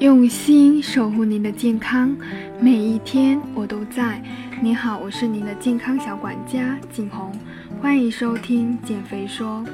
[0.00, 2.14] 用心守护您的健康，
[2.60, 4.20] 每一天我都在。
[4.60, 7.32] 你好，我是您的健康小管家景红，
[7.80, 9.64] 欢迎收听减肥说。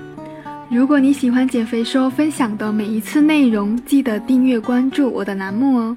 [0.70, 5.96] 如果你喜欢减肥说分享的每一次内容，记得订阅关注我的栏目哦。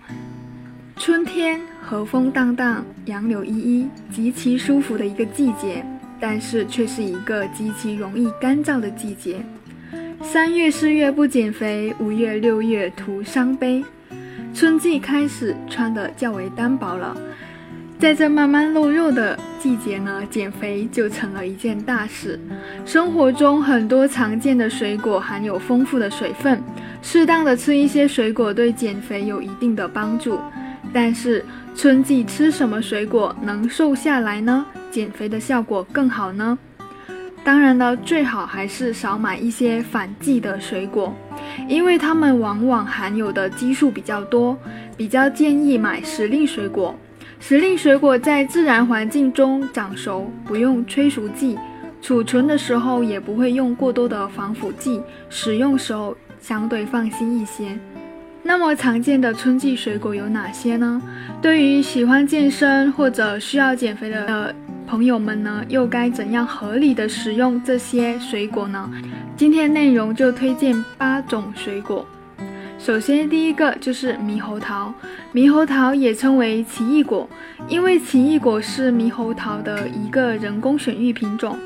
[0.95, 5.85] 春天和风荡荡，杨柳依依，极其舒服的一个季节，
[6.19, 9.43] 但是却是一个极其容易干燥的季节。
[10.21, 13.83] 三月四月不减肥，五月六月徒伤悲。
[14.53, 17.17] 春季开始穿的较为单薄了，
[17.97, 22.39] 在这慢慢露肉的季节呢，减肥就成了一件大事。
[22.85, 26.61] 生活中很多常见的水果含有丰富的水分，
[27.01, 30.39] 适当的吃一些水果对减肥有一定的帮助。
[30.93, 31.43] 但是
[31.75, 34.63] 春季吃什么水果能瘦下来呢？
[34.91, 36.55] 减肥的效果更好呢？
[37.43, 41.13] 当然了，最好还是少买一些反季的水果。
[41.67, 44.57] 因为它们往往含有的激素比较多，
[44.95, 46.95] 比较建议买时令水果。
[47.39, 51.57] 时令水果在自然环境中长熟，不用催熟剂，
[52.01, 57.77] 储存的时候也不会用过多的防腐剂，使用时候相对放心一些。
[58.41, 61.01] 那么常见的春季水果有哪些呢？
[61.41, 64.55] 对于喜欢健身或者需要减肥的
[64.87, 68.89] 朋友们呢，又该怎样合理的食用这些水果呢？
[69.35, 72.05] 今天内容就推荐八种水果。
[72.77, 74.93] 首先，第一个就是猕猴桃。
[75.33, 77.27] 猕猴桃也称为奇异果，
[77.67, 81.57] 因为奇异果是猕猴桃的一个人工选育品种。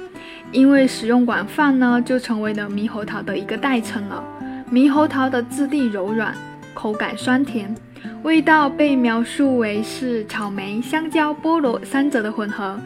[0.52, 4.23] 因为使用广泛呢，就成为了猕猴桃的一个代称了。
[4.71, 6.33] 猕猴桃的质地柔软，
[6.73, 7.75] 口感酸甜，
[8.23, 12.79] 味道被描述为是草莓、香蕉、菠萝三者的混合。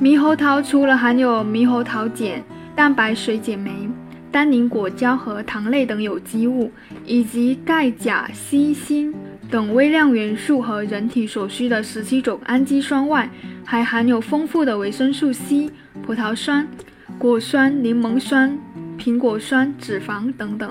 [0.00, 2.42] 猕猴桃除了含有猕猴桃碱。
[2.76, 3.88] 蛋白水解酶、
[4.30, 6.70] 单宁果胶和糖类等有机物，
[7.06, 9.14] 以及钙、钾、硒、锌
[9.50, 13.30] 等微量元素和人体所需的十七种氨基酸外，
[13.64, 15.70] 还含有丰富的维生素 C、
[16.04, 16.68] 葡萄酸、
[17.16, 18.58] 果酸、柠檬酸、
[18.98, 20.70] 苹果酸、脂肪等等。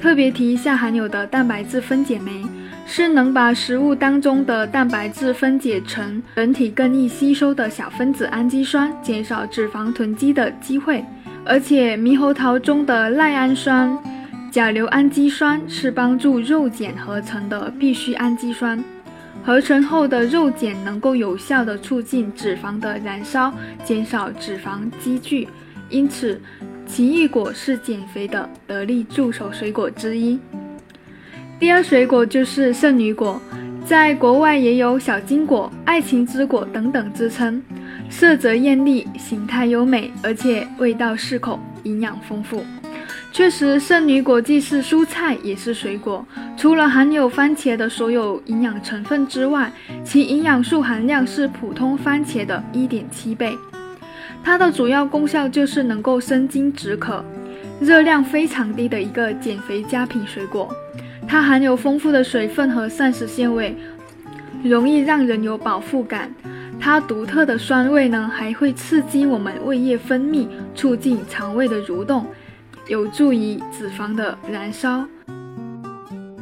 [0.00, 2.42] 特别提一下含有的蛋白质分解酶。
[2.84, 11.04] 是能把食物当中的蛋白质分解成人体更易吸收的小分子氨基酸，减少脂肪囤积的机会。
[11.44, 13.98] 而且，猕猴桃中的赖氨酸、
[14.50, 18.82] 甲硫氨基酸是帮助肉碱合成的必需氨基酸，
[19.44, 23.52] 合成后的肉碱能够有效地促进脂肪的燃烧，
[23.84, 25.48] 减少脂肪积聚。
[25.88, 26.40] 因此，
[26.86, 30.38] 奇异果是减肥的得力助手水果之一。
[31.62, 33.40] 第二水果就是圣女果，
[33.86, 37.62] 在国外也有小金果、爱情之果等等之称，
[38.10, 42.64] 色泽艳丽，形态优美，而且味道适口，营养丰富。
[43.30, 49.72] 确实，圣女果既是蔬菜也是水果，除了含有番茄的所有营养成分之外，
[50.04, 53.56] 其营养素含量是普通番茄的一点七倍。
[54.42, 57.24] 它的主要功效就是能够生津止渴，
[57.78, 60.68] 热量非常低的一个减肥佳品水果。
[61.32, 63.74] 它含有丰富的水分和膳食纤维，
[64.62, 66.30] 容易让人有饱腹感。
[66.78, 72.26] 它独特的酸味呢，还会刺激我们胃液分泌，促进肠胃的蠕动，
[72.86, 75.08] 有助于脂肪的燃烧。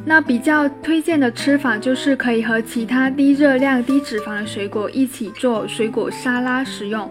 [0.03, 7.09] 那比较推荐的吃法就是可以和其他低热量、低脂肪的水果一起做水果沙拉食用。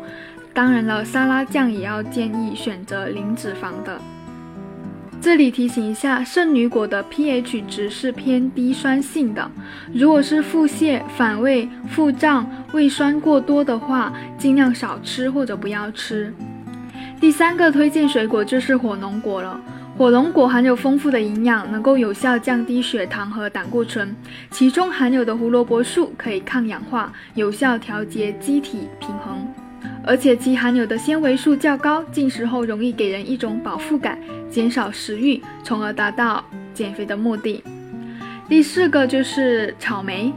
[0.52, 3.98] 当然了，沙拉酱也要建议选择零脂肪的。
[5.22, 9.50] 这里提醒一下，圣女果的 pH 值是偏低酸性的，
[9.92, 16.32] 如果是腹泻、反胃、腹胀、胃酸过多的话，尽量少吃或者不要吃。
[17.20, 19.60] 第三个推荐水果就是火龙果了，
[19.98, 24.16] 火龙果含有丰富的营养，能够有效降低血糖和胆固醇，
[24.50, 29.46] 其中含有的胡萝卜素可以抗氧化，有效调节机体平衡。
[30.02, 34.18] 而且其含有的纤维素较高，进食后容易给人一种饱腹感，
[34.50, 36.44] 减少食欲，从而达到
[36.74, 37.62] 减肥的目的。
[38.48, 40.32] 第四个就是草莓，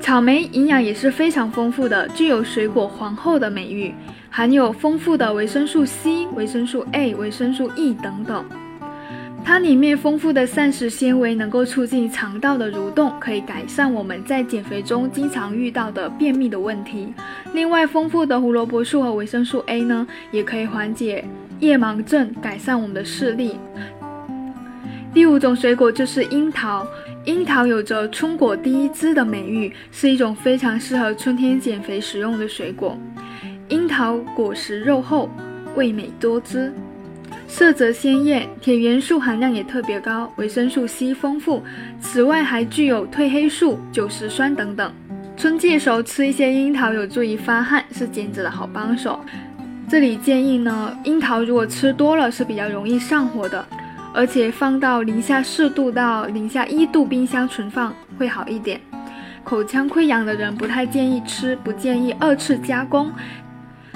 [0.00, 3.92] 草莓营养也是非常丰富的，具有水果皇后的美誉，
[4.30, 8.44] 含有丰富的维生素 C、维生素 A、维生素 E 等等。
[9.44, 17.14] 它里面丰富的膳食纤维能够促进肠道的蠕动，可以改善我们在减肥中经常遇到的便秘的问题。
[17.52, 21.24] 另外，丰富的胡萝卜素和维生素 A 呢，也可以缓解
[21.60, 23.58] 夜盲症，改善我们的视力。
[25.14, 26.86] 第五种水果就是樱桃，
[27.24, 32.98] 樱桃有着“春果第一枝”的美誉，是一种非常适合春天减肥食用的水果。
[33.68, 35.30] 樱桃果实肉厚，
[35.74, 36.72] 味美多汁。
[37.48, 41.62] 色泽鲜艳，铁元素含量也特别高，维生素 C 丰富。
[42.00, 44.92] 此外，还具有褪黑素、酒石酸等等。
[45.36, 49.20] 春季时候吃一些樱桃有助于发汗，是减脂的好帮手。
[49.88, 53.64] 这里建议呢，樱桃如果吃多了是比较容易上火的，
[54.12, 58.80] 而且放到零下四度到零下一度冰箱存放会好一点。
[59.44, 63.12] 口腔溃疡的人不太建议吃，不建议二次加工。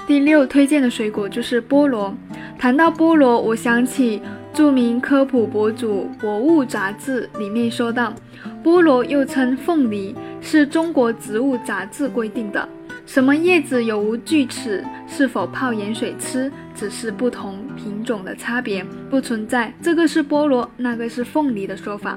[0.06, 2.14] 第六推荐的水果就是菠萝。
[2.56, 4.22] 谈到菠萝，我想起
[4.54, 8.14] 著名科普博主《博物杂志》里面说到，
[8.62, 12.68] 菠萝又称凤梨，是中国植物杂志规定的。
[13.12, 22.16] 什么叶子有无锯齿，是否泡盐水吃，只是不同品种的差别，不存在这个是菠萝，那个是凤梨的说法。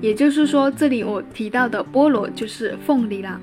[0.00, 3.40] 也就是说，这里我提到的菠萝就是凤梨啦。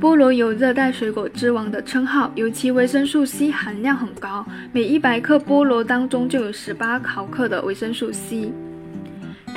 [0.00, 8.52] 菠萝有热带水果之王的称号，尤其维生素 C 含量很高，每一百克菠萝当中就有十八毫克的维生素 C。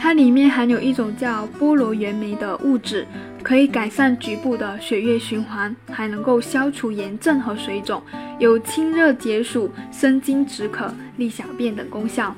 [0.01, 3.05] 它里面含有一种叫菠萝原酶的物质，
[3.43, 8.01] 可以改善局部的血液循环，还能够消除炎症和水肿，
[8.39, 12.33] 有清热解暑、生津止渴、利小便等功效。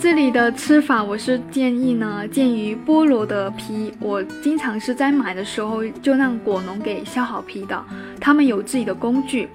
[0.00, 7.80] 这里的吃法，我是建议呢，鉴于菠萝的皮，我经常是在买的时候就让果农给削好皮的，
[8.20, 9.48] 他们有自己的工具，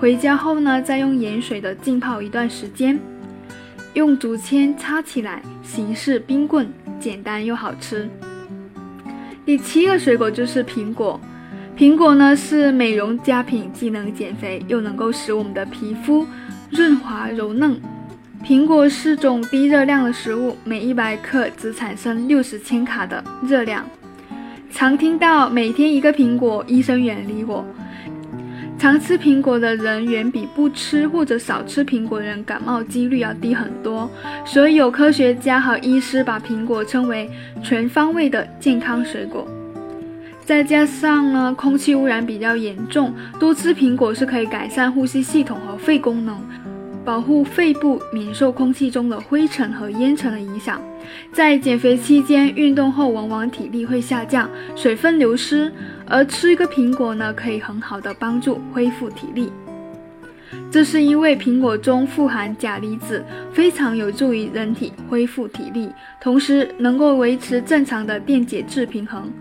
[0.00, 2.98] 回家后呢，再用盐水的浸泡一段时间，
[3.94, 6.68] 用竹签插起来，形似冰棍。
[7.00, 8.08] 简单又好吃。
[9.46, 11.20] 第七个水果就是苹果，
[11.76, 16.26] 苹果呢是美容佳品，既能减肥，又能够使我们的皮肤
[16.70, 17.80] 润滑柔嫩。
[18.44, 23.84] 苹果是种低热量的食物，每一百克只产生六十千卡的热量。
[24.70, 27.64] 常听到每天一个苹果，医生远离我。
[28.78, 34.08] 常吃苹果的人远比不吃或者少吃苹果的人感冒几率要低很多，
[34.44, 37.28] 所以有科学家和医师把苹果称为
[37.60, 39.46] 全方位的健康水果。
[40.44, 46.40] 再加上呢，空气污染比较严重，多吃苹果是可以改善呼吸系统和肺功能。
[47.08, 50.78] 保护肺部免受空气中的灰尘和烟尘的影响。
[51.32, 54.46] 在减肥期间，运动后往往体力会下降，
[54.76, 55.72] 水分流失，
[56.06, 59.50] 而吃一个苹果呢，可以很好的帮助恢复体力。
[60.70, 63.24] 这是因为苹果中富含钾离子，
[63.54, 65.90] 非常有助于人体恢复体力，
[66.20, 69.32] 同时能够维持正常的电解质平衡。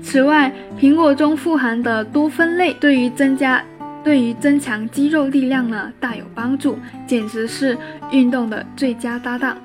[0.00, 3.60] 此外，苹果中富含的多酚类对于增加。
[4.04, 7.76] 对于增强肌肉力量呢，大有帮助，简直是
[8.10, 9.58] 运动的最佳搭档。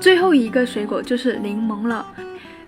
[0.00, 2.06] 最后一个水果就是柠檬了。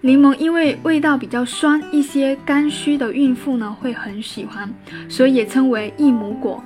[0.02, 4.72] 柠檬因为味道比较酸，一些肝虚的孕妇呢会很喜欢，
[5.08, 6.62] 所以也称为益母果。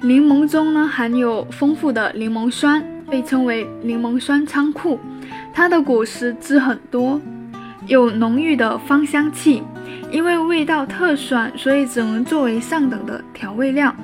[0.00, 4.98] 柠檬中呢含有丰富的柠檬酸，被称为柠檬酸仓库。
[5.52, 7.20] 它的果实汁很多，
[7.86, 9.62] 有浓郁的芳香气。
[10.10, 13.94] 因为味道特酸，所以只能作为上等的调味料。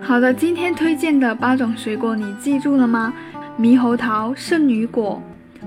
[0.00, 3.12] 好的，今天推荐的八种水果你记住了吗？
[3.58, 5.22] 猕猴桃、圣女果、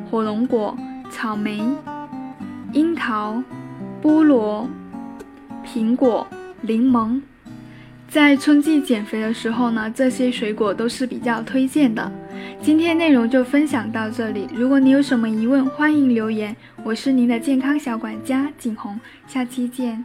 [0.10, 0.76] 火龙果、
[1.10, 1.62] 草莓、
[2.72, 3.44] 樱桃、
[4.02, 4.68] 菠萝、
[5.66, 6.26] 苹果、
[6.62, 7.22] 柠檬。
[8.12, 12.12] 在春季减肥的时候呢，这些水果都是比较推荐的。
[12.62, 16.54] 今天内容就分享到这里，如果你有什么疑问，欢迎留言。
[16.84, 20.04] 我是您的健康小管家景红，下期见。